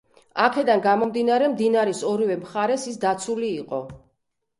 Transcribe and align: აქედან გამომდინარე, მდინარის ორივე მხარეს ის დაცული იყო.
აქედან 0.43 0.79
გამომდინარე, 0.85 1.49
მდინარის 1.51 2.01
ორივე 2.13 2.37
მხარეს 2.45 2.87
ის 2.93 2.99
დაცული 3.05 3.51
იყო. 3.59 3.83